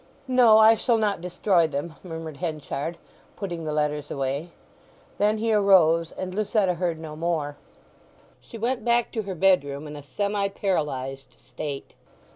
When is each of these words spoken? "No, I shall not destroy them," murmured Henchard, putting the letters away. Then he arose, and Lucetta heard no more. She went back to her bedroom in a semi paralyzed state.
"No, 0.27 0.57
I 0.57 0.73
shall 0.73 0.97
not 0.97 1.21
destroy 1.21 1.67
them," 1.67 1.93
murmured 2.03 2.37
Henchard, 2.37 2.97
putting 3.35 3.65
the 3.65 3.71
letters 3.71 4.09
away. 4.09 4.49
Then 5.19 5.37
he 5.37 5.53
arose, 5.53 6.11
and 6.11 6.33
Lucetta 6.33 6.73
heard 6.73 6.97
no 6.99 7.15
more. 7.15 7.55
She 8.39 8.57
went 8.57 8.83
back 8.83 9.11
to 9.11 9.21
her 9.21 9.35
bedroom 9.35 9.85
in 9.85 9.95
a 9.95 10.01
semi 10.01 10.47
paralyzed 10.47 11.35
state. 11.39 11.93